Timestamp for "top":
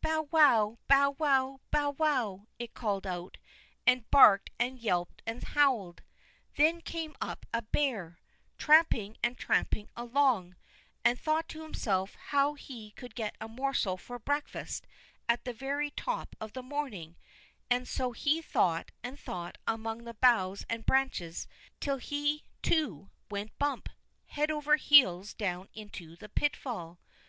15.92-16.34